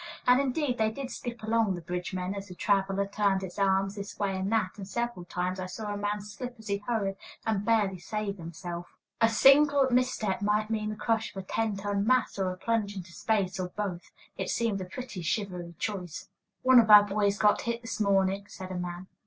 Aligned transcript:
And, 0.25 0.41
indeed, 0.41 0.79
they 0.79 0.89
did 0.89 1.11
skip 1.11 1.43
along, 1.43 1.75
the 1.75 1.81
bridge 1.81 2.11
men, 2.11 2.33
as 2.33 2.47
the 2.47 2.55
traveler 2.55 3.05
turned 3.05 3.43
its 3.43 3.59
arms 3.59 3.93
this 3.93 4.17
way 4.17 4.35
and 4.35 4.51
that, 4.51 4.71
and 4.77 4.87
several 4.87 5.25
times 5.25 5.59
I 5.59 5.67
saw 5.67 5.93
a 5.93 5.95
man 5.95 6.21
slip 6.21 6.55
as 6.57 6.69
he 6.69 6.77
hurried, 6.79 7.17
and 7.45 7.63
barely 7.63 7.99
save 7.99 8.39
himself. 8.39 8.97
A 9.21 9.29
single 9.29 9.87
misstep 9.91 10.41
might 10.41 10.71
mean 10.71 10.89
the 10.89 10.95
crush 10.95 11.29
of 11.35 11.43
a 11.43 11.45
ten 11.45 11.75
ton 11.77 12.03
mass, 12.07 12.39
or 12.39 12.49
a 12.51 12.57
plunge 12.57 12.95
into 12.95 13.11
space, 13.11 13.59
or 13.59 13.67
both. 13.75 14.09
It 14.37 14.49
seemed 14.49 14.81
a 14.81 14.85
pretty 14.85 15.21
shivery 15.21 15.75
choice. 15.77 16.29
"One 16.63 16.79
of 16.79 16.89
our 16.89 17.03
boys 17.03 17.37
got 17.37 17.61
hit 17.61 17.83
this 17.83 17.99
morning," 18.01 18.47
said 18.47 18.71
a 18.71 18.75
man. 18.77 19.05